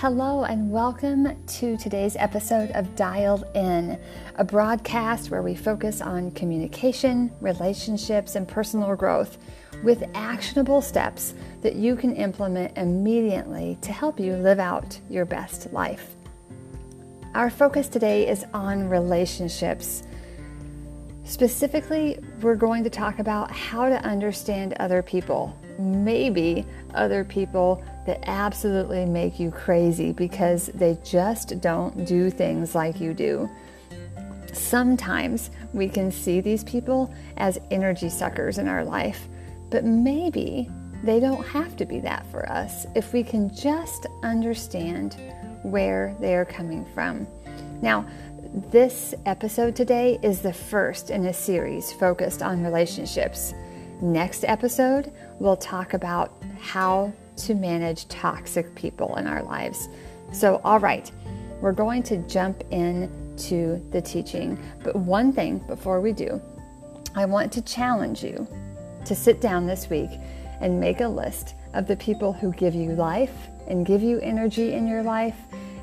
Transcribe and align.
Hello, 0.00 0.44
and 0.44 0.70
welcome 0.70 1.36
to 1.46 1.76
today's 1.76 2.16
episode 2.16 2.70
of 2.70 2.96
Dialed 2.96 3.44
In, 3.54 4.00
a 4.36 4.42
broadcast 4.42 5.30
where 5.30 5.42
we 5.42 5.54
focus 5.54 6.00
on 6.00 6.30
communication, 6.30 7.30
relationships, 7.42 8.34
and 8.34 8.48
personal 8.48 8.96
growth 8.96 9.36
with 9.82 10.02
actionable 10.14 10.80
steps 10.80 11.34
that 11.60 11.74
you 11.74 11.96
can 11.96 12.16
implement 12.16 12.78
immediately 12.78 13.76
to 13.82 13.92
help 13.92 14.18
you 14.18 14.36
live 14.36 14.58
out 14.58 14.98
your 15.10 15.26
best 15.26 15.70
life. 15.70 16.14
Our 17.34 17.50
focus 17.50 17.86
today 17.86 18.26
is 18.26 18.46
on 18.54 18.88
relationships. 18.88 20.04
Specifically, 21.24 22.18
we're 22.40 22.54
going 22.54 22.84
to 22.84 22.90
talk 22.90 23.18
about 23.18 23.50
how 23.50 23.90
to 23.90 24.02
understand 24.02 24.72
other 24.80 25.02
people, 25.02 25.54
maybe 25.78 26.64
other 26.94 27.22
people 27.22 27.84
that 28.06 28.22
absolutely 28.28 29.04
make 29.04 29.38
you 29.38 29.50
crazy 29.50 30.12
because 30.12 30.66
they 30.68 30.98
just 31.04 31.60
don't 31.60 32.04
do 32.06 32.30
things 32.30 32.74
like 32.74 33.00
you 33.00 33.14
do. 33.14 33.48
Sometimes 34.52 35.50
we 35.72 35.88
can 35.88 36.10
see 36.10 36.40
these 36.40 36.64
people 36.64 37.12
as 37.36 37.58
energy 37.70 38.08
suckers 38.08 38.58
in 38.58 38.68
our 38.68 38.84
life, 38.84 39.28
but 39.70 39.84
maybe 39.84 40.68
they 41.02 41.20
don't 41.20 41.46
have 41.46 41.76
to 41.76 41.86
be 41.86 42.00
that 42.00 42.26
for 42.30 42.50
us 42.50 42.86
if 42.94 43.12
we 43.12 43.22
can 43.22 43.54
just 43.54 44.06
understand 44.22 45.16
where 45.62 46.14
they 46.20 46.34
are 46.34 46.44
coming 46.44 46.84
from. 46.94 47.26
Now, 47.80 48.06
this 48.70 49.14
episode 49.26 49.76
today 49.76 50.18
is 50.22 50.40
the 50.40 50.52
first 50.52 51.10
in 51.10 51.26
a 51.26 51.32
series 51.32 51.92
focused 51.92 52.42
on 52.42 52.64
relationships. 52.64 53.54
Next 54.00 54.44
episode, 54.44 55.12
we'll 55.38 55.56
talk 55.56 55.94
about 55.94 56.32
how 56.60 57.12
to 57.46 57.54
manage 57.54 58.08
toxic 58.08 58.74
people 58.74 59.16
in 59.16 59.26
our 59.26 59.42
lives. 59.42 59.88
So, 60.32 60.60
all 60.64 60.78
right, 60.78 61.10
we're 61.60 61.72
going 61.72 62.02
to 62.04 62.18
jump 62.28 62.62
into 62.70 63.82
the 63.90 64.00
teaching. 64.00 64.58
But 64.82 64.96
one 64.96 65.32
thing 65.32 65.58
before 65.66 66.00
we 66.00 66.12
do, 66.12 66.40
I 67.14 67.24
want 67.24 67.52
to 67.52 67.62
challenge 67.62 68.22
you 68.22 68.46
to 69.04 69.14
sit 69.14 69.40
down 69.40 69.66
this 69.66 69.90
week 69.90 70.10
and 70.60 70.78
make 70.78 71.00
a 71.00 71.08
list 71.08 71.54
of 71.74 71.86
the 71.86 71.96
people 71.96 72.32
who 72.32 72.52
give 72.52 72.74
you 72.74 72.90
life 72.90 73.48
and 73.66 73.86
give 73.86 74.02
you 74.02 74.20
energy 74.20 74.72
in 74.72 74.86
your 74.86 75.02
life 75.02 75.36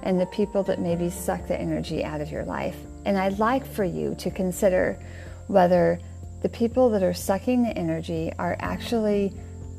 and 0.04 0.20
the 0.20 0.26
people 0.28 0.64
that 0.64 0.80
maybe 0.80 1.10
suck 1.10 1.48
the 1.48 1.60
energy 1.60 2.04
out 2.04 2.22
of 2.22 2.32
your 2.32 2.46
life. 2.46 2.78
And 3.06 3.18
I'd 3.18 3.40
like 3.40 3.66
for 3.66 3.84
you 3.84 4.16
to 4.20 4.30
consider 4.30 5.00
whether 5.48 6.00
the 6.42 6.50
people 6.50 6.90
that 6.92 7.04
are 7.04 7.14
sucking 7.14 7.64
the 7.64 7.78
energy 7.78 8.32
are 8.38 8.56
actually 8.60 9.34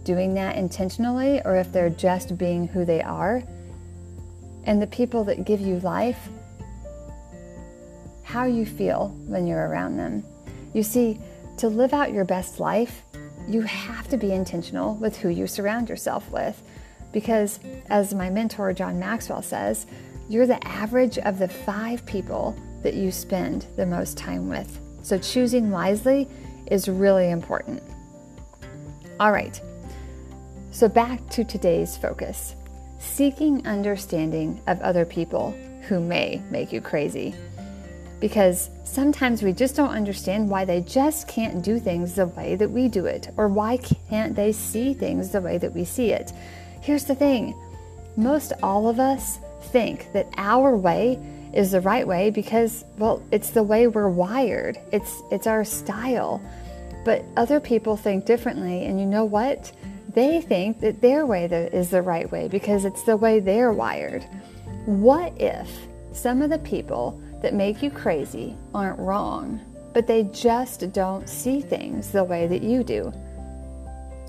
doing 0.08 0.32
that 0.32 0.56
intentionally 0.56 1.38
or 1.44 1.54
if 1.56 1.70
they're 1.70 1.90
just 1.90 2.38
being 2.38 2.66
who 2.66 2.82
they 2.86 3.02
are. 3.02 3.42
And 4.64 4.80
the 4.80 4.86
people 4.86 5.22
that 5.24 5.44
give 5.44 5.60
you 5.60 5.80
life, 5.80 6.30
how 8.22 8.44
you 8.46 8.64
feel 8.64 9.10
when 9.26 9.46
you're 9.46 9.68
around 9.68 9.98
them. 9.98 10.24
You 10.72 10.82
see, 10.82 11.20
to 11.58 11.68
live 11.68 11.92
out 11.92 12.10
your 12.10 12.24
best 12.24 12.58
life, 12.58 13.02
you 13.46 13.60
have 13.60 14.08
to 14.08 14.16
be 14.16 14.32
intentional 14.32 14.94
with 14.94 15.14
who 15.18 15.28
you 15.28 15.46
surround 15.46 15.90
yourself 15.90 16.30
with. 16.30 16.62
Because, 17.12 17.60
as 17.90 18.14
my 18.14 18.30
mentor 18.30 18.72
John 18.72 18.98
Maxwell 18.98 19.42
says, 19.42 19.86
you're 20.30 20.46
the 20.46 20.66
average 20.66 21.18
of 21.18 21.38
the 21.38 21.48
five 21.48 22.06
people 22.06 22.56
that 22.82 22.94
you 22.94 23.12
spend 23.12 23.66
the 23.76 23.84
most 23.84 24.16
time 24.16 24.48
with. 24.48 24.80
So, 25.02 25.18
choosing 25.18 25.70
wisely 25.70 26.28
is 26.70 26.88
really 26.88 27.30
important. 27.30 27.82
All 29.20 29.32
right, 29.32 29.60
so, 30.78 30.88
back 30.88 31.28
to 31.30 31.42
today's 31.42 31.96
focus 31.96 32.54
seeking 33.00 33.66
understanding 33.66 34.62
of 34.68 34.80
other 34.80 35.04
people 35.04 35.50
who 35.88 35.98
may 35.98 36.40
make 36.52 36.72
you 36.72 36.80
crazy. 36.80 37.34
Because 38.20 38.70
sometimes 38.84 39.42
we 39.42 39.52
just 39.52 39.74
don't 39.74 39.90
understand 39.90 40.48
why 40.48 40.64
they 40.64 40.80
just 40.82 41.26
can't 41.26 41.64
do 41.64 41.80
things 41.80 42.14
the 42.14 42.28
way 42.28 42.54
that 42.54 42.70
we 42.70 42.86
do 42.86 43.06
it, 43.06 43.28
or 43.36 43.48
why 43.48 43.78
can't 44.08 44.36
they 44.36 44.52
see 44.52 44.94
things 44.94 45.32
the 45.32 45.40
way 45.40 45.58
that 45.58 45.74
we 45.74 45.84
see 45.84 46.12
it. 46.12 46.30
Here's 46.80 47.02
the 47.02 47.16
thing 47.16 47.56
most 48.16 48.52
all 48.62 48.88
of 48.88 49.00
us 49.00 49.40
think 49.72 50.12
that 50.12 50.28
our 50.36 50.76
way 50.76 51.18
is 51.54 51.72
the 51.72 51.80
right 51.80 52.06
way 52.06 52.30
because 52.30 52.84
well 52.98 53.20
it's 53.32 53.50
the 53.50 53.64
way 53.64 53.88
we're 53.88 54.08
wired 54.08 54.78
it's 54.92 55.22
it's 55.32 55.48
our 55.48 55.64
style 55.64 56.40
but 57.04 57.24
other 57.36 57.58
people 57.58 57.96
think 57.96 58.26
differently 58.26 58.84
and 58.84 59.00
you 59.00 59.06
know 59.06 59.24
what 59.24 59.72
they 60.14 60.40
think 60.40 60.80
that 60.80 61.00
their 61.00 61.26
way 61.26 61.44
is 61.44 61.90
the 61.90 62.02
right 62.02 62.30
way 62.30 62.48
because 62.48 62.84
it's 62.84 63.02
the 63.02 63.16
way 63.16 63.40
they're 63.40 63.72
wired. 63.72 64.24
What 64.86 65.38
if 65.40 65.70
some 66.12 66.42
of 66.42 66.50
the 66.50 66.58
people 66.58 67.20
that 67.42 67.54
make 67.54 67.82
you 67.82 67.90
crazy 67.90 68.56
aren't 68.74 68.98
wrong, 68.98 69.60
but 69.92 70.06
they 70.06 70.24
just 70.24 70.92
don't 70.92 71.28
see 71.28 71.60
things 71.60 72.10
the 72.10 72.24
way 72.24 72.46
that 72.46 72.62
you 72.62 72.82
do? 72.82 73.12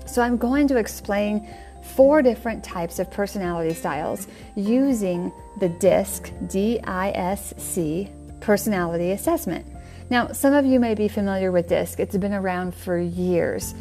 So, 0.06 0.22
I'm 0.22 0.36
going 0.36 0.66
to 0.68 0.76
explain 0.76 1.48
four 1.94 2.20
different 2.20 2.62
types 2.62 2.98
of 2.98 3.10
personality 3.10 3.74
styles 3.74 4.26
using 4.56 5.32
the 5.60 5.68
DISC, 5.68 6.32
D 6.48 6.80
I 6.80 7.10
S 7.12 7.54
C, 7.56 8.08
personality 8.40 9.12
assessment. 9.12 9.66
Now, 10.10 10.32
some 10.32 10.52
of 10.52 10.66
you 10.66 10.80
may 10.80 10.94
be 10.94 11.08
familiar 11.08 11.52
with 11.52 11.68
DISC, 11.68 12.00
it's 12.00 12.16
been 12.16 12.34
around 12.34 12.74
for 12.74 12.98
years. 12.98 13.74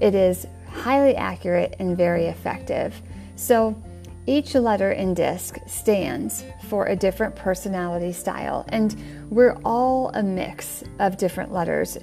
It 0.00 0.14
is 0.14 0.46
highly 0.82 1.14
accurate 1.14 1.76
and 1.78 1.96
very 1.96 2.26
effective. 2.26 3.00
So 3.36 3.80
each 4.26 4.54
letter 4.54 4.90
in 4.90 5.14
DISC 5.14 5.58
stands 5.66 6.44
for 6.68 6.86
a 6.86 6.96
different 6.96 7.36
personality 7.36 8.12
style, 8.12 8.64
and 8.68 8.96
we're 9.30 9.56
all 9.64 10.10
a 10.14 10.22
mix 10.24 10.82
of 10.98 11.16
different 11.18 11.52
letters, 11.52 11.98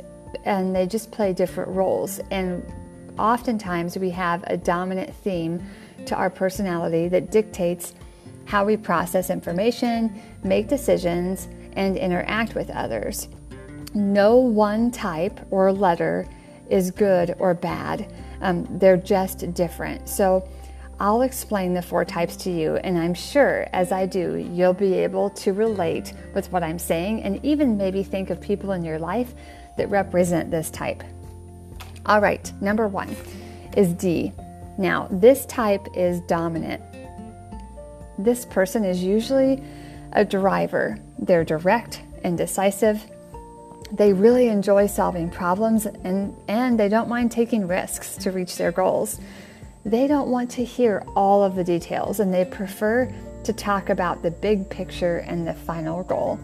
and 0.46 0.74
they 0.74 0.88
just 0.88 1.12
play 1.12 1.34
different 1.34 1.70
roles. 1.72 2.20
And 2.32 2.66
oftentimes 3.18 3.98
we 3.98 4.12
have 4.12 4.46
a 4.48 4.56
dominant 4.56 5.14
theme 5.14 5.62
to 6.06 6.16
our 6.16 6.30
personality 6.30 7.10
that 7.10 7.32
dictates 7.32 7.94
how 8.46 8.64
we 8.64 8.78
process 8.78 9.30
information, 9.30 10.22
make 10.44 10.70
decisions, 10.70 11.50
and 11.74 11.98
interact 11.98 12.56
with 12.56 12.70
others. 12.70 13.28
No 13.94 14.38
one 14.38 14.90
type 14.90 15.38
or 15.52 15.74
letter 15.74 16.26
is 16.70 16.92
good 16.92 17.36
or 17.40 17.54
bad. 17.54 18.10
Um, 18.42 18.68
they're 18.80 18.98
just 18.98 19.54
different. 19.54 20.08
So 20.08 20.48
I'll 21.00 21.22
explain 21.22 21.74
the 21.74 21.82
four 21.82 22.04
types 22.04 22.36
to 22.38 22.52
you, 22.52 22.76
and 22.76 22.98
I'm 22.98 23.14
sure 23.14 23.68
as 23.72 23.92
I 23.92 24.06
do, 24.06 24.36
you'll 24.54 24.74
be 24.74 24.96
able 24.96 25.30
to 25.32 25.54
relate 25.54 26.14
with 26.34 26.52
what 26.52 26.62
I'm 26.62 26.78
saying 26.78 27.24
and 27.24 27.44
even 27.46 27.78
maybe 27.78 28.04
think 28.04 28.30
of 28.30 28.42
people 28.42 28.74
in 28.74 28.84
your 28.84 29.00
life 29.00 29.34
that 29.78 29.90
represent 29.90 30.52
this 30.52 30.70
type. 30.70 31.04
All 32.06 32.20
right, 32.20 32.52
number 32.62 32.88
one 32.88 33.16
is 33.78 33.94
D. 33.94 34.34
Now, 34.78 35.08
this 35.10 35.46
type 35.46 35.88
is 35.96 36.22
dominant. 36.22 36.82
This 38.18 38.46
person 38.46 38.84
is 38.84 39.02
usually 39.02 39.64
a 40.14 40.26
driver. 40.26 40.98
They're 41.18 41.46
direct 41.46 42.02
and 42.24 42.38
decisive. 42.38 43.02
They 43.92 44.14
really 44.14 44.48
enjoy 44.48 44.88
solving 44.88 45.30
problems 45.30 45.86
and, 45.86 46.36
and 46.48 46.80
they 46.80 46.90
don't 46.90 47.10
mind 47.10 47.32
taking 47.32 47.68
risks 47.68 48.18
to 48.18 48.32
reach 48.32 48.58
their 48.58 48.72
goals. 48.72 49.20
They 49.84 50.08
don't 50.08 50.30
want 50.30 50.52
to 50.52 50.64
hear 50.64 51.04
all 51.16 51.44
of 51.44 51.56
the 51.56 51.64
details 51.64 52.20
and 52.20 52.34
they 52.34 52.46
prefer 52.46 53.12
to 53.44 53.54
talk 53.54 53.90
about 53.90 54.22
the 54.22 54.32
big 54.32 54.70
picture 54.70 55.18
and 55.18 55.48
the 55.48 55.54
final 55.54 56.04
goal. 56.04 56.40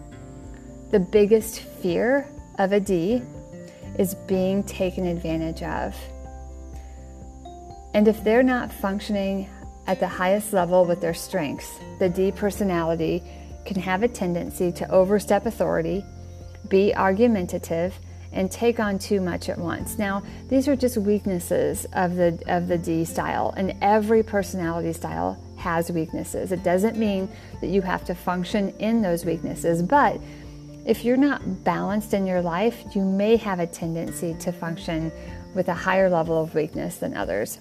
The 0.91 0.99
biggest 0.99 1.59
fear 1.59 2.27
of 2.57 2.71
a 2.71 2.79
D 2.79 3.21
is 3.99 4.15
being 4.15 4.63
taken 4.63 5.05
advantage 5.05 5.61
of. 5.61 5.95
And 7.93 8.07
if 8.07 8.23
they're 8.23 8.43
not 8.43 8.71
functioning 8.71 9.49
at 9.87 9.99
the 9.99 10.07
highest 10.07 10.51
level 10.51 10.83
with 10.83 10.99
their 10.99 11.13
strengths, 11.13 11.79
the 11.99 12.09
D 12.09 12.31
personality 12.31 13.23
can 13.65 13.79
have 13.81 14.03
a 14.03 14.07
tendency 14.07 14.71
to 14.71 14.89
overstep 14.89 15.45
authority 15.45 16.03
be 16.69 16.95
argumentative, 16.95 17.99
and 18.31 18.51
take 18.51 18.79
on 18.81 18.99
too 18.99 19.21
much 19.21 19.47
at 19.47 19.57
once. 19.57 19.97
Now, 19.97 20.21
these 20.49 20.67
are 20.67 20.75
just 20.75 20.97
weaknesses 20.97 21.85
of 21.93 22.15
the 22.15 22.37
of 22.47 22.67
the 22.67 22.77
D 22.77 23.05
style, 23.05 23.53
and 23.55 23.75
every 23.81 24.23
personality 24.23 24.91
style 24.93 25.41
has 25.55 25.89
weaknesses. 25.89 26.51
It 26.51 26.61
doesn't 26.61 26.97
mean 26.97 27.29
that 27.61 27.67
you 27.67 27.81
have 27.81 28.03
to 28.05 28.13
function 28.13 28.69
in 28.79 29.01
those 29.01 29.25
weaknesses, 29.25 29.81
but 29.81 30.19
if 30.85 31.03
you're 31.03 31.17
not 31.17 31.63
balanced 31.63 32.13
in 32.13 32.27
your 32.27 32.41
life, 32.41 32.83
you 32.93 33.03
may 33.03 33.37
have 33.37 33.59
a 33.59 33.65
tendency 33.65 34.35
to 34.35 34.51
function 34.51 35.11
with 35.55 35.69
a 35.69 35.73
higher 35.73 36.09
level 36.09 36.39
of 36.39 36.53
weakness 36.53 36.97
than 36.97 37.15
others. 37.15 37.59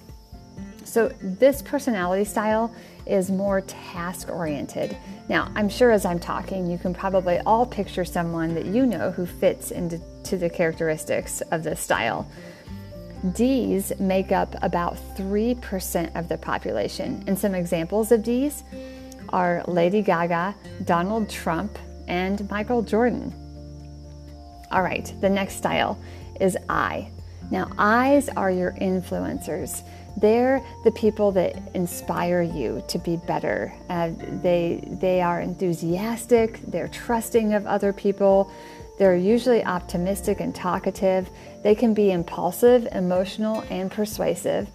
So, 0.84 1.08
this 1.20 1.62
personality 1.62 2.24
style 2.24 2.74
is 3.06 3.30
more 3.30 3.60
task 3.62 4.28
oriented. 4.28 4.96
Now, 5.28 5.50
I'm 5.54 5.68
sure 5.68 5.90
as 5.90 6.04
I'm 6.04 6.18
talking, 6.18 6.70
you 6.70 6.78
can 6.78 6.94
probably 6.94 7.38
all 7.40 7.66
picture 7.66 8.04
someone 8.04 8.54
that 8.54 8.66
you 8.66 8.86
know 8.86 9.10
who 9.10 9.26
fits 9.26 9.70
into 9.70 10.00
the 10.36 10.50
characteristics 10.50 11.40
of 11.50 11.62
this 11.62 11.80
style. 11.80 12.28
D's 13.32 13.92
make 13.98 14.32
up 14.32 14.54
about 14.62 14.96
3% 15.16 16.14
of 16.14 16.28
the 16.28 16.36
population, 16.36 17.24
and 17.26 17.38
some 17.38 17.54
examples 17.54 18.12
of 18.12 18.22
D's 18.22 18.64
are 19.30 19.64
Lady 19.66 20.02
Gaga, 20.02 20.54
Donald 20.84 21.30
Trump, 21.30 21.78
and 22.06 22.48
Michael 22.50 22.82
Jordan. 22.82 23.32
All 24.70 24.82
right, 24.82 25.12
the 25.20 25.30
next 25.30 25.56
style 25.56 25.98
is 26.40 26.56
I. 26.68 27.08
Now, 27.50 27.70
I's 27.78 28.28
are 28.30 28.50
your 28.50 28.72
influencers. 28.72 29.82
They're 30.16 30.64
the 30.84 30.92
people 30.92 31.32
that 31.32 31.56
inspire 31.74 32.42
you 32.42 32.82
to 32.88 32.98
be 32.98 33.16
better. 33.16 33.74
Uh, 33.88 34.10
they, 34.42 34.84
they 34.86 35.20
are 35.20 35.40
enthusiastic, 35.40 36.60
they're 36.66 36.88
trusting 36.88 37.54
of 37.54 37.66
other 37.66 37.92
people, 37.92 38.50
they're 38.96 39.16
usually 39.16 39.64
optimistic 39.64 40.40
and 40.40 40.54
talkative. 40.54 41.28
They 41.62 41.74
can 41.74 41.94
be 41.94 42.12
impulsive, 42.12 42.86
emotional, 42.92 43.64
and 43.70 43.90
persuasive. 43.90 44.70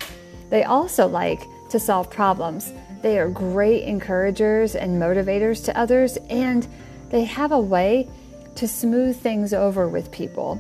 They 0.50 0.64
also 0.64 1.08
like 1.08 1.42
to 1.70 1.80
solve 1.80 2.10
problems. 2.10 2.74
They 3.02 3.18
are 3.18 3.30
great 3.30 3.84
encouragers 3.84 4.76
and 4.76 5.02
motivators 5.02 5.64
to 5.66 5.78
others, 5.78 6.18
and 6.30 6.68
they 7.10 7.24
have 7.24 7.54
a 7.54 7.60
way 7.60 8.10
to 8.56 8.68
smooth 8.68 9.18
things 9.18 9.54
over 9.54 9.88
with 9.88 10.12
people. 10.12 10.60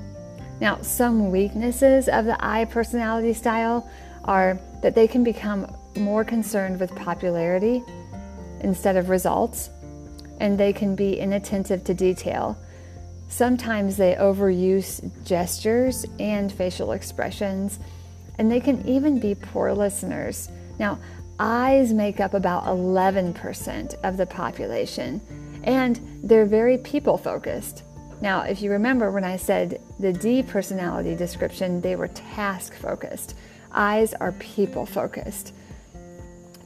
Now, 0.61 0.81
some 0.81 1.31
weaknesses 1.31 2.07
of 2.07 2.25
the 2.25 2.37
I 2.39 2.65
personality 2.65 3.33
style 3.33 3.89
are 4.23 4.59
that 4.81 4.95
they 4.95 5.07
can 5.07 5.23
become 5.23 5.71
more 5.97 6.23
concerned 6.23 6.79
with 6.79 6.95
popularity 6.95 7.83
instead 8.61 8.97
of 8.97 9.09
results, 9.09 9.69
and 10.39 10.57
they 10.57 10.73
can 10.73 10.95
be 10.95 11.19
inattentive 11.19 11.83
to 11.83 11.93
detail. 11.93 12.57
Sometimes 13.27 13.97
they 13.97 14.15
overuse 14.15 15.09
gestures 15.23 16.05
and 16.19 16.51
facial 16.51 16.93
expressions, 16.93 17.79
and 18.37 18.51
they 18.51 18.59
can 18.59 18.85
even 18.87 19.19
be 19.19 19.35
poor 19.35 19.73
listeners. 19.73 20.49
Now, 20.79 20.99
I's 21.39 21.93
make 21.93 22.19
up 22.19 22.33
about 22.33 22.65
11% 22.65 23.95
of 24.03 24.17
the 24.17 24.25
population, 24.25 25.21
and 25.63 25.99
they're 26.23 26.45
very 26.45 26.77
people 26.77 27.17
focused. 27.17 27.83
Now, 28.21 28.41
if 28.41 28.61
you 28.61 28.71
remember 28.71 29.11
when 29.11 29.23
I 29.23 29.37
said 29.37 29.81
the 29.99 30.11
D 30.11 30.43
personality 30.43 31.15
description, 31.15 31.79
they 31.79 31.95
were 31.95 32.09
task 32.09 32.73
focused. 32.73 33.35
I's 33.71 34.13
are 34.13 34.31
people 34.33 34.85
focused. 34.85 35.53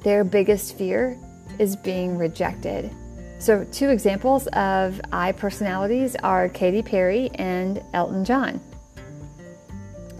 Their 0.04 0.24
biggest 0.24 0.78
fear 0.78 1.18
is 1.60 1.76
being 1.76 2.18
rejected. 2.18 2.92
So, 3.40 3.66
two 3.72 3.90
examples 3.90 4.48
of 4.48 5.02
I 5.12 5.34
personalities 5.34 6.16
are 6.16 6.48
Katy 6.50 6.82
Perry 6.82 7.30
and 7.36 7.84
Elton 7.94 8.24
John. 8.24 8.62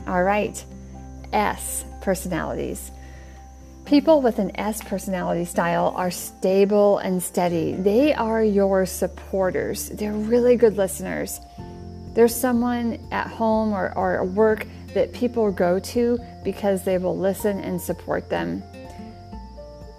All 0.08 0.24
right, 0.24 0.64
S 1.32 1.86
personalities. 2.02 2.92
People 3.86 4.22
with 4.22 4.40
an 4.40 4.52
S 4.58 4.82
personality 4.82 5.46
style 5.46 5.94
are 5.96 6.12
stable 6.12 6.98
and 7.00 7.22
steady. 7.22 7.74
They 7.74 8.14
are 8.14 8.44
your 8.44 8.86
supporters. 8.86 9.90
They're 9.90 10.14
really 10.14 10.56
good 10.56 10.78
listeners. 10.78 11.40
There's 12.14 12.36
someone 12.36 13.06
at 13.12 13.28
home 13.28 13.74
or, 13.74 13.94
or 13.98 14.24
work 14.24 14.68
that 14.94 15.14
people 15.14 15.52
go 15.52 15.80
to 15.80 16.20
because 16.44 16.84
they 16.84 16.98
will 16.98 17.18
listen 17.18 17.60
and 17.60 17.82
support 17.82 18.30
them. 18.30 18.64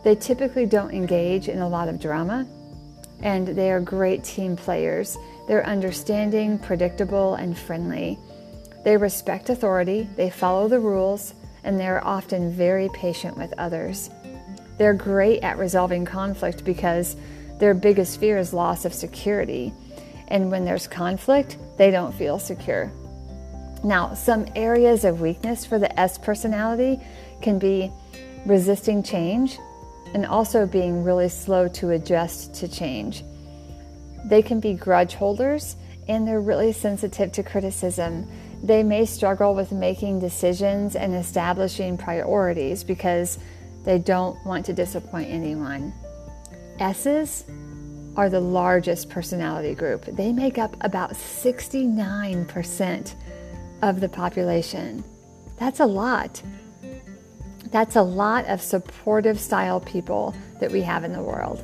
They 0.03 0.15
typically 0.15 0.67
don't 0.67 0.93
engage 0.93 1.49
in 1.49 1.61
a 1.61 1.69
lot 1.69 1.89
of 1.89 1.99
drama, 2.01 2.47
and 3.23 3.49
they 3.49 3.71
are 3.71 3.81
great 3.81 4.23
team 4.23 4.57
players. 4.57 5.17
They're 5.49 5.67
understanding, 5.67 6.59
predictable, 6.59 7.35
and 7.35 7.57
friendly. 7.57 8.19
They 8.85 8.97
respect 8.97 9.49
authority, 9.49 10.09
they 10.17 10.29
follow 10.29 10.69
the 10.69 10.81
rules, 10.81 11.35
and 11.65 11.81
they're 11.81 12.07
often 12.07 12.53
very 12.53 12.91
patient 12.91 13.39
with 13.39 13.55
others. 13.57 14.11
They're 14.77 14.95
great 14.95 15.43
at 15.43 15.57
resolving 15.57 16.05
conflict 16.05 16.65
because 16.65 17.17
their 17.59 17.75
biggest 17.75 18.21
fear 18.21 18.37
is 18.37 18.53
loss 18.53 18.85
of 18.85 18.93
security. 18.93 19.73
And 20.29 20.51
when 20.51 20.65
there's 20.65 20.87
conflict, 20.87 21.57
they 21.79 21.91
don't 21.91 22.13
feel 22.13 22.39
secure. 22.39 22.93
Now, 23.85 24.15
some 24.15 24.47
areas 24.57 25.05
of 25.05 25.21
weakness 25.21 25.65
for 25.67 25.79
the 25.79 26.01
S 26.01 26.17
personality 26.17 26.99
can 27.43 27.59
be 27.59 27.93
resisting 28.47 29.03
change 29.03 29.59
and 30.15 30.25
also 30.25 30.65
being 30.67 31.05
really 31.05 31.29
slow 31.29 31.69
to 31.69 31.91
adjust 31.91 32.55
to 32.55 32.67
change. 32.67 33.23
They 34.25 34.41
can 34.41 34.59
be 34.59 34.73
grudge 34.73 35.13
holders 35.15 35.77
and 36.09 36.27
they're 36.27 36.41
really 36.41 36.73
sensitive 36.73 37.31
to 37.33 37.43
criticism. 37.43 38.27
They 38.63 38.83
may 38.83 39.05
struggle 39.05 39.55
with 39.55 39.71
making 39.71 40.21
decisions 40.21 40.97
and 40.97 41.15
establishing 41.15 41.99
priorities 41.99 42.85
because 42.85 43.39
they 43.85 43.99
don't 43.99 44.43
want 44.47 44.65
to 44.67 44.73
disappoint 44.73 45.31
anyone. 45.31 45.93
S's 46.81 47.45
are 48.17 48.31
the 48.31 48.41
largest 48.41 49.11
personality 49.11 49.75
group. 49.75 50.07
They 50.07 50.33
make 50.33 50.57
up 50.57 50.75
about 50.81 51.13
69% 51.13 53.15
of 53.85 54.01
the 54.01 54.09
population. 54.09 55.05
That's 55.59 55.81
a 55.81 55.87
lot. 55.87 56.43
That's 57.71 57.97
a 57.97 58.03
lot 58.03 58.47
of 58.47 58.63
supportive 58.63 59.39
style 59.39 59.79
people 59.79 60.35
that 60.59 60.73
we 60.73 60.81
have 60.81 61.05
in 61.05 61.13
the 61.13 61.21
world. 61.21 61.63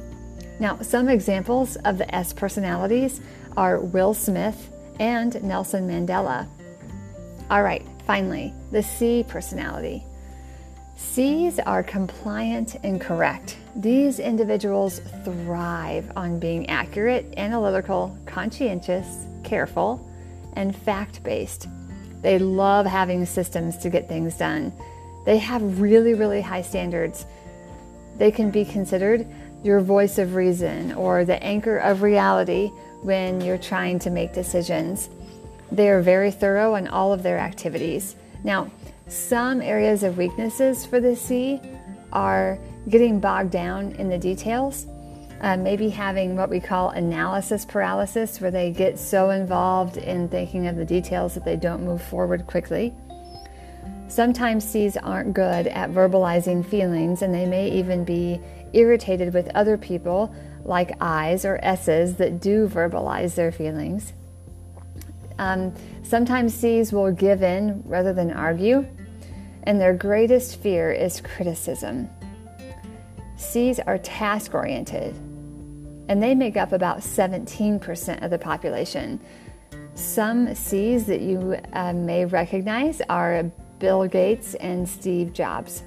Now, 0.58 0.78
some 0.80 1.08
examples 1.08 1.76
of 1.76 1.96
the 1.96 2.14
S 2.14 2.34
personalities 2.34 3.22
are 3.56 3.80
Will 3.80 4.12
Smith 4.12 4.70
and 4.98 5.42
Nelson 5.42 5.88
Mandela. 5.88 6.46
All 7.50 7.62
right, 7.62 7.86
finally, 8.06 8.52
the 8.70 8.82
C 8.82 9.24
personality. 9.26 10.04
C's 10.96 11.58
are 11.60 11.82
compliant 11.82 12.76
and 12.84 13.00
correct. 13.00 13.56
These 13.74 14.18
individuals 14.18 15.00
thrive 15.24 16.12
on 16.16 16.38
being 16.38 16.68
accurate, 16.68 17.32
analytical, 17.38 18.18
conscientious, 18.26 19.24
careful, 19.42 20.06
and 20.52 20.76
fact 20.76 21.22
based. 21.22 21.66
They 22.22 22.38
love 22.38 22.86
having 22.86 23.24
systems 23.26 23.78
to 23.78 23.90
get 23.90 24.08
things 24.08 24.36
done. 24.36 24.72
They 25.24 25.38
have 25.38 25.80
really, 25.80 26.14
really 26.14 26.40
high 26.40 26.62
standards. 26.62 27.24
They 28.16 28.30
can 28.30 28.50
be 28.50 28.64
considered 28.64 29.26
your 29.62 29.80
voice 29.80 30.18
of 30.18 30.34
reason 30.34 30.92
or 30.92 31.24
the 31.24 31.42
anchor 31.42 31.78
of 31.78 32.02
reality 32.02 32.68
when 33.02 33.40
you're 33.40 33.58
trying 33.58 33.98
to 34.00 34.10
make 34.10 34.32
decisions. 34.32 35.08
They 35.72 35.88
are 35.90 36.02
very 36.02 36.30
thorough 36.30 36.74
in 36.74 36.88
all 36.88 37.12
of 37.12 37.22
their 37.22 37.38
activities. 37.38 38.16
Now, 38.44 38.70
some 39.08 39.60
areas 39.60 40.02
of 40.02 40.18
weaknesses 40.18 40.84
for 40.86 41.00
the 41.00 41.16
C 41.16 41.60
are 42.12 42.58
getting 42.88 43.20
bogged 43.20 43.50
down 43.50 43.92
in 43.92 44.08
the 44.08 44.18
details 44.18 44.86
uh, 45.40 45.56
maybe 45.56 45.88
having 45.88 46.36
what 46.36 46.50
we 46.50 46.60
call 46.60 46.90
analysis 46.90 47.64
paralysis, 47.64 48.40
where 48.40 48.50
they 48.50 48.70
get 48.70 48.98
so 48.98 49.30
involved 49.30 49.96
in 49.96 50.28
thinking 50.28 50.66
of 50.66 50.76
the 50.76 50.84
details 50.84 51.34
that 51.34 51.44
they 51.44 51.56
don't 51.56 51.82
move 51.82 52.02
forward 52.02 52.46
quickly. 52.46 52.94
Sometimes 54.08 54.68
C's 54.68 54.96
aren't 54.96 55.32
good 55.32 55.66
at 55.68 55.90
verbalizing 55.90 56.66
feelings, 56.66 57.22
and 57.22 57.32
they 57.32 57.46
may 57.46 57.70
even 57.70 58.04
be 58.04 58.40
irritated 58.72 59.32
with 59.32 59.48
other 59.54 59.78
people, 59.78 60.34
like 60.64 61.00
I's 61.00 61.44
or 61.44 61.58
S's, 61.62 62.16
that 62.16 62.40
do 62.40 62.68
verbalize 62.68 63.34
their 63.34 63.52
feelings. 63.52 64.12
Um, 65.38 65.74
sometimes 66.02 66.52
C's 66.54 66.92
will 66.92 67.12
give 67.12 67.42
in 67.42 67.82
rather 67.86 68.12
than 68.12 68.30
argue, 68.30 68.86
and 69.62 69.80
their 69.80 69.94
greatest 69.94 70.60
fear 70.60 70.92
is 70.92 71.22
criticism. 71.22 72.10
C's 73.36 73.80
are 73.80 73.96
task 73.96 74.52
oriented 74.52 75.14
and 76.10 76.20
they 76.20 76.34
make 76.34 76.56
up 76.56 76.72
about 76.72 76.98
17% 76.98 78.24
of 78.24 78.30
the 78.32 78.38
population. 78.38 79.20
Some 79.94 80.52
C's 80.56 81.06
that 81.06 81.20
you 81.20 81.56
uh, 81.72 81.92
may 81.92 82.24
recognize 82.24 83.00
are 83.08 83.44
Bill 83.78 84.08
Gates 84.08 84.56
and 84.56 84.88
Steve 84.88 85.32
Jobs. 85.32 85.84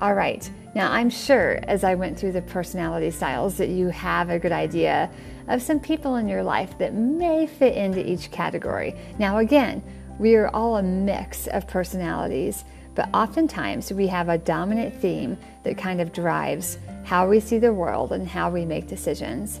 All 0.00 0.14
right, 0.14 0.50
now 0.74 0.90
I'm 0.90 1.10
sure 1.10 1.60
as 1.68 1.84
I 1.84 1.94
went 1.94 2.18
through 2.18 2.32
the 2.32 2.42
personality 2.42 3.12
styles 3.12 3.56
that 3.58 3.68
you 3.68 3.86
have 3.90 4.30
a 4.30 4.38
good 4.40 4.50
idea 4.50 5.08
of 5.46 5.62
some 5.62 5.78
people 5.78 6.16
in 6.16 6.26
your 6.26 6.42
life 6.42 6.76
that 6.78 6.92
may 6.92 7.46
fit 7.46 7.76
into 7.76 8.04
each 8.04 8.32
category. 8.32 8.96
Now, 9.16 9.38
again, 9.38 9.80
we 10.18 10.34
are 10.34 10.48
all 10.48 10.78
a 10.78 10.82
mix 10.82 11.46
of 11.46 11.68
personalities, 11.68 12.64
but 12.94 13.08
oftentimes 13.14 13.92
we 13.92 14.06
have 14.08 14.28
a 14.28 14.38
dominant 14.38 14.94
theme 15.00 15.38
that 15.64 15.78
kind 15.78 16.00
of 16.00 16.12
drives 16.12 16.78
how 17.04 17.28
we 17.28 17.40
see 17.40 17.58
the 17.58 17.72
world, 17.72 18.12
and 18.12 18.26
how 18.26 18.50
we 18.50 18.64
make 18.64 18.86
decisions. 18.86 19.60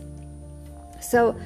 So, 1.00 1.36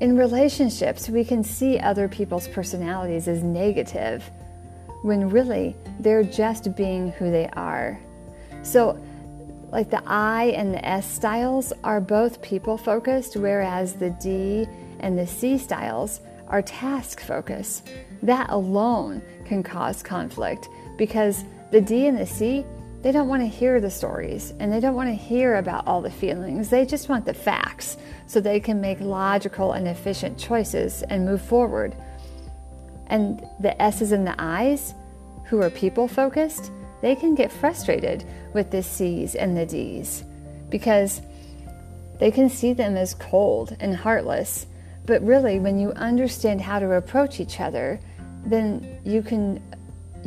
in 0.00 0.16
relationships, 0.16 1.08
we 1.08 1.24
can 1.24 1.42
see 1.42 1.78
other 1.78 2.08
people's 2.08 2.48
personalities 2.48 3.28
as 3.28 3.42
negative 3.42 4.28
when 5.02 5.30
really 5.30 5.76
they're 6.00 6.22
just 6.22 6.74
being 6.76 7.12
who 7.12 7.30
they 7.30 7.48
are. 7.50 7.98
So, 8.62 9.00
like 9.70 9.90
the 9.90 10.02
I 10.06 10.54
and 10.56 10.72
the 10.72 10.84
S 10.84 11.10
styles 11.10 11.72
are 11.84 12.00
both 12.00 12.42
people 12.42 12.78
focused, 12.78 13.36
whereas 13.36 13.94
the 13.94 14.10
D 14.10 14.66
and 15.00 15.18
the 15.18 15.26
C 15.26 15.58
styles 15.58 16.20
are 16.48 16.62
task 16.62 17.20
focused. 17.20 17.88
That 18.22 18.48
alone 18.50 19.22
can 19.44 19.62
cause 19.62 20.02
conflict 20.02 20.68
because 20.96 21.44
the 21.70 21.80
D 21.80 22.06
and 22.06 22.18
the 22.18 22.26
C 22.26 22.64
they 23.06 23.12
don't 23.12 23.28
want 23.28 23.42
to 23.42 23.46
hear 23.46 23.80
the 23.80 23.88
stories 23.88 24.52
and 24.58 24.72
they 24.72 24.80
don't 24.80 24.96
want 24.96 25.08
to 25.08 25.14
hear 25.14 25.54
about 25.54 25.86
all 25.86 26.02
the 26.02 26.10
feelings. 26.10 26.70
They 26.70 26.84
just 26.84 27.08
want 27.08 27.24
the 27.24 27.34
facts 27.34 27.96
so 28.26 28.40
they 28.40 28.58
can 28.58 28.80
make 28.80 28.98
logical 29.00 29.74
and 29.74 29.86
efficient 29.86 30.36
choices 30.36 31.04
and 31.04 31.24
move 31.24 31.40
forward. 31.40 31.94
And 33.06 33.46
the 33.60 33.80
S's 33.80 34.10
and 34.10 34.26
the 34.26 34.34
I's, 34.42 34.92
who 35.44 35.62
are 35.62 35.70
people 35.70 36.08
focused, 36.08 36.72
they 37.00 37.14
can 37.14 37.36
get 37.36 37.52
frustrated 37.52 38.24
with 38.54 38.72
the 38.72 38.82
C's 38.82 39.36
and 39.36 39.56
the 39.56 39.66
D's 39.66 40.24
because 40.68 41.20
they 42.18 42.32
can 42.32 42.48
see 42.48 42.72
them 42.72 42.96
as 42.96 43.14
cold 43.14 43.76
and 43.78 43.94
heartless. 43.94 44.66
But 45.04 45.22
really, 45.22 45.60
when 45.60 45.78
you 45.78 45.92
understand 45.92 46.60
how 46.60 46.80
to 46.80 46.94
approach 46.94 47.38
each 47.38 47.60
other, 47.60 48.00
then 48.44 48.98
you 49.04 49.22
can 49.22 49.62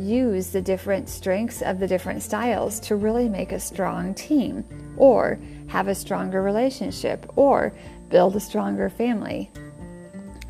use 0.00 0.48
the 0.48 0.62
different 0.62 1.08
strengths 1.08 1.62
of 1.62 1.78
the 1.78 1.86
different 1.86 2.22
styles 2.22 2.80
to 2.80 2.96
really 2.96 3.28
make 3.28 3.52
a 3.52 3.60
strong 3.60 4.14
team 4.14 4.64
or 4.96 5.38
have 5.68 5.88
a 5.88 5.94
stronger 5.94 6.42
relationship 6.42 7.30
or 7.36 7.72
build 8.08 8.34
a 8.34 8.40
stronger 8.40 8.88
family. 8.88 9.50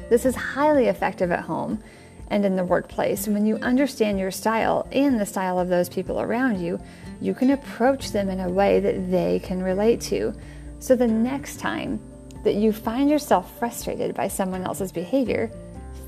This 0.09 0.25
is 0.25 0.35
highly 0.35 0.87
effective 0.87 1.31
at 1.31 1.41
home 1.41 1.83
and 2.29 2.45
in 2.45 2.57
the 2.57 2.65
workplace. 2.65 3.29
When 3.29 3.45
you 3.45 3.57
understand 3.57 4.19
your 4.19 4.31
style 4.31 4.87
and 4.93 5.21
the 5.21 5.27
style 5.27 5.59
of 5.59 5.69
those 5.69 5.89
people 5.89 6.21
around 6.21 6.61
you, 6.61 6.81
you 7.21 7.35
can 7.35 7.51
approach 7.51 8.13
them 8.13 8.31
in 8.31 8.41
a 8.41 8.49
way 8.49 8.81
that 8.81 9.11
they 9.11 9.41
can 9.41 9.63
relate 9.63 10.01
to. 10.03 10.35
So 10.79 10.97
the 10.97 11.07
next 11.07 11.59
time 11.59 12.01
that 12.45 12.55
you 12.55 12.73
find 12.73 13.11
yourself 13.11 13.59
frustrated 13.59 14.15
by 14.15 14.29
someone 14.29 14.63
else's 14.63 14.93
behavior, 14.93 15.51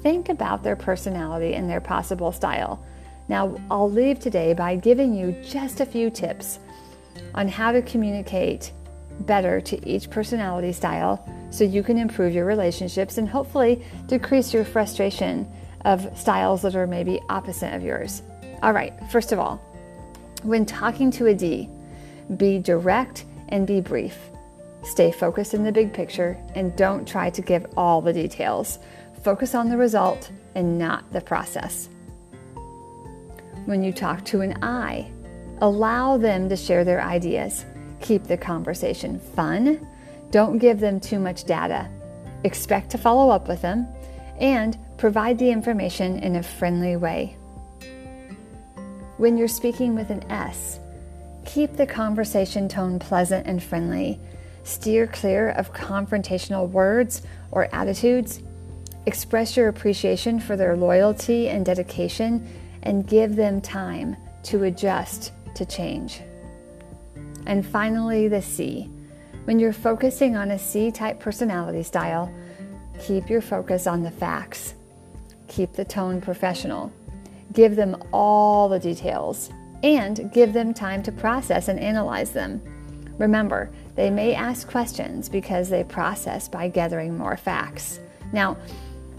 think 0.03 0.29
about 0.29 0.63
their 0.63 0.77
personality 0.77 1.55
and 1.55 1.69
their 1.69 1.81
possible 1.81 2.33
style. 2.33 2.85
Now, 3.33 3.57
I'll 3.71 3.91
leave 3.91 4.21
today 4.21 4.53
by 4.53 4.77
giving 4.77 5.15
you 5.15 5.35
just 5.43 5.81
a 5.81 5.87
few 5.87 6.11
tips 6.11 6.59
on 7.35 7.49
how 7.49 7.73
to 7.73 7.81
communicate 7.81 8.73
better 9.21 9.59
to 9.59 9.89
each 9.89 10.11
personality 10.11 10.71
style 10.71 11.27
so 11.51 11.65
you 11.65 11.83
can 11.83 11.97
improve 11.97 12.35
your 12.35 12.45
relationships 12.45 13.17
and 13.17 13.27
hopefully 13.27 13.83
decrease 14.07 14.53
your 14.53 14.67
frustration 14.67 15.51
of 15.87 16.15
styles 16.15 16.61
that 16.61 16.77
are 16.77 16.87
maybe 16.87 17.23
opposite 17.31 17.75
of 17.75 17.83
yours. 17.83 18.21
All 18.63 18.75
right, 18.75 18.93
first 19.11 19.33
of 19.33 19.39
all, 19.39 19.57
when 20.43 20.67
talking 20.67 21.11
to 21.13 21.29
a 21.29 21.35
D, 21.35 21.71
be 22.37 22.59
direct 22.59 23.25
and 23.49 23.67
be 23.67 23.81
brief. 23.81 24.19
Stay 24.85 25.11
focused 25.11 25.55
in 25.55 25.65
the 25.65 25.73
big 25.73 25.95
picture 25.95 26.37
and 26.55 26.77
don't 26.77 27.09
try 27.09 27.31
to 27.31 27.41
give 27.41 27.65
all 27.79 28.03
the 28.03 28.13
details. 28.13 28.79
Focus 29.23 29.55
on 29.55 29.71
the 29.71 29.79
result 29.79 30.31
and 30.55 30.79
not 30.79 31.11
the 31.15 31.21
process. 31.23 31.89
When 33.65 33.85
you 33.85 33.93
talk 33.93 34.25
to 34.27 34.41
an 34.41 34.59
I, 34.63 35.11
allow 35.61 36.19
them 36.19 36.49
to 36.49 36.57
share 36.57 36.85
their 36.85 37.01
ideas. 37.01 37.65
Keep 38.01 38.25
the 38.25 38.37
conversation 38.37 39.21
fun. 39.21 39.87
Don't 40.33 40.59
give 40.59 40.81
them 40.81 40.99
too 40.99 41.21
much 41.21 41.45
data. 41.45 41.89
Expect 42.43 42.91
to 42.91 42.99
follow 42.99 43.31
up 43.31 43.47
with 43.47 43.63
them 43.63 43.87
and 44.41 44.77
provide 44.97 45.39
the 45.39 45.51
information 45.51 46.19
in 46.19 46.35
a 46.37 46.43
friendly 46.43 46.97
way. 46.97 47.37
When 49.19 49.37
you're 49.37 49.47
speaking 49.47 49.95
with 49.95 50.11
an 50.11 50.29
S, 50.29 50.81
keep 51.45 51.77
the 51.77 51.87
conversation 51.87 52.69
tone 52.69 52.99
pleasant 52.99 53.47
and 53.47 53.63
friendly. 53.63 54.19
Steer 54.65 55.07
clear 55.07 55.51
of 55.51 55.73
confrontational 55.73 56.69
words 56.69 57.23
or 57.53 57.73
attitudes. 57.73 58.43
Express 59.07 59.57
your 59.57 59.69
appreciation 59.69 60.41
for 60.41 60.57
their 60.57 60.77
loyalty 60.77 61.49
and 61.49 61.65
dedication 61.65 62.49
and 62.83 63.07
give 63.07 63.37
them 63.37 63.61
time 63.61 64.17
to 64.45 64.65
adjust 64.65 65.33
to 65.55 65.65
change. 65.65 66.21
And 67.47 67.65
finally, 67.67 68.29
the 68.29 68.43
C. 68.43 68.91
When 69.45 69.59
you're 69.59 69.73
focusing 69.73 70.37
on 70.37 70.53
a 70.53 70.59
C 70.59 70.91
type 70.91 71.19
personality 71.19 71.83
style, 71.83 72.33
keep 73.01 73.29
your 73.29 73.41
focus 73.41 73.87
on 73.87 74.03
the 74.03 74.11
facts. 74.11 74.75
Keep 75.49 75.73
the 75.73 75.85
tone 75.85 76.21
professional. 76.21 76.93
Give 77.53 77.77
them 77.77 78.01
all 78.13 78.69
the 78.69 78.79
details 78.79 79.51
and 79.83 80.33
give 80.33 80.53
them 80.53 80.73
time 80.73 81.03
to 81.03 81.13
process 81.13 81.69
and 81.69 81.79
analyze 81.79 82.31
them. 82.31 82.63
Remember, 83.19 83.71
they 83.95 84.11
may 84.11 84.35
ask 84.35 84.69
questions 84.69 85.29
because 85.29 85.69
they 85.69 85.85
process 85.85 86.49
by 86.49 86.69
gathering 86.69 87.17
more 87.17 87.37
facts. 87.37 88.01
Now, 88.33 88.57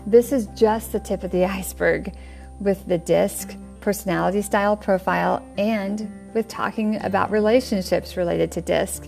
this 0.08 0.32
is 0.32 0.48
just 0.56 0.92
the 0.92 1.00
tip 1.00 1.24
of 1.24 1.32
the 1.32 1.46
iceberg 1.60 2.14
with 2.60 2.86
the 2.88 2.98
DISC 2.98 3.58
personality 3.82 4.42
style 4.42 4.78
profile 4.78 5.46
and 5.58 6.10
with 6.34 6.48
talking 6.48 7.04
about 7.04 7.30
relationships 7.32 8.18
related 8.18 8.52
to 8.54 8.62
DISC. 8.62 9.08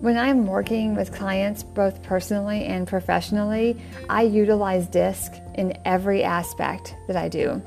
When 0.00 0.16
I'm 0.16 0.46
working 0.46 0.94
with 0.94 1.12
clients, 1.12 1.62
both 1.62 2.02
personally 2.02 2.64
and 2.64 2.86
professionally, 2.86 3.80
I 4.08 4.22
utilize 4.22 4.86
DISC 4.86 5.32
in 5.54 5.76
every 5.84 6.22
aspect 6.22 6.94
that 7.06 7.16
I 7.16 7.28
do, 7.28 7.62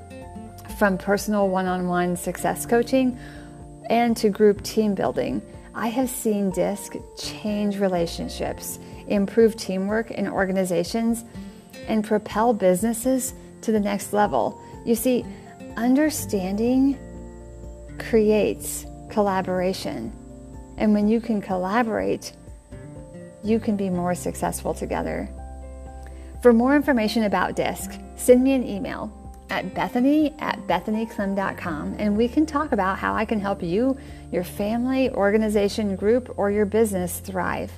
from 0.77 0.97
personal 0.97 1.49
one 1.49 1.65
on 1.65 1.87
one 1.87 2.15
success 2.15 2.65
coaching 2.65 3.17
and 3.89 4.15
to 4.17 4.29
group 4.29 4.61
team 4.63 4.93
building. 4.93 5.41
I 5.73 5.87
have 5.87 6.09
seen 6.09 6.51
DISC 6.51 6.95
change 7.17 7.77
relationships, 7.79 8.79
improve 9.07 9.55
teamwork 9.55 10.11
in 10.11 10.27
organizations, 10.27 11.23
and 11.87 12.03
propel 12.03 12.53
businesses 12.53 13.33
to 13.67 13.73
the 13.73 13.79
next 13.81 14.13
level. 14.13 14.61
You 14.85 14.95
see, 14.95 15.25
understanding 15.75 16.97
creates 17.99 18.85
collaboration. 19.09 20.13
And 20.77 20.93
when 20.93 21.09
you 21.09 21.19
can 21.19 21.41
collaborate, 21.41 22.31
you 23.43 23.59
can 23.59 23.75
be 23.75 23.89
more 23.89 24.15
successful 24.15 24.73
together. 24.73 25.29
For 26.41 26.53
more 26.53 26.77
information 26.77 27.23
about 27.23 27.57
DISC, 27.57 27.91
send 28.15 28.41
me 28.41 28.53
an 28.53 28.65
email 28.65 29.11
at 29.49 29.75
bethany 29.75 30.33
at 30.39 30.65
bethanyclem.com 30.65 31.95
and 31.99 32.15
we 32.15 32.29
can 32.29 32.45
talk 32.45 32.71
about 32.71 32.97
how 32.99 33.15
I 33.15 33.25
can 33.25 33.41
help 33.41 33.61
you, 33.61 33.97
your 34.31 34.45
family, 34.45 35.09
organization, 35.09 35.97
group, 35.97 36.33
or 36.37 36.51
your 36.51 36.65
business 36.65 37.19
thrive. 37.19 37.73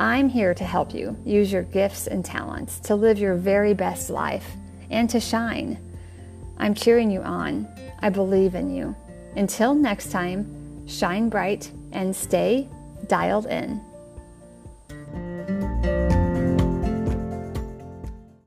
I'm 0.00 0.30
here 0.30 0.54
to 0.54 0.64
help 0.64 0.94
you 0.94 1.18
use 1.26 1.52
your 1.52 1.64
gifts 1.64 2.06
and 2.06 2.24
talents 2.24 2.80
to 2.80 2.94
live 2.94 3.18
your 3.18 3.34
very 3.34 3.74
best 3.74 4.08
life 4.08 4.56
and 4.90 5.08
to 5.10 5.20
shine. 5.20 5.78
I'm 6.58 6.74
cheering 6.74 7.10
you 7.10 7.22
on. 7.22 7.68
I 8.00 8.10
believe 8.10 8.54
in 8.54 8.74
you. 8.74 8.94
Until 9.36 9.74
next 9.74 10.10
time, 10.10 10.86
shine 10.86 11.28
bright 11.28 11.70
and 11.92 12.14
stay 12.14 12.68
dialed 13.06 13.46
in. 13.46 13.80